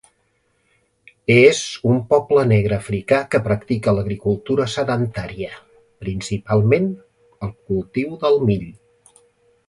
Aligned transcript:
És 1.33 1.57
un 1.89 1.99
poble 2.13 2.45
negre 2.51 2.77
africà 2.83 3.19
que 3.35 3.41
practica 3.47 3.93
l'agricultura 3.97 4.65
sedentària, 4.75 5.53
principalment 6.05 6.89
el 7.49 7.53
cultiu 7.73 8.17
del 8.25 8.39
mill. 8.49 8.65